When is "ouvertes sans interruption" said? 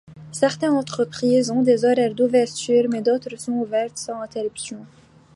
3.51-4.83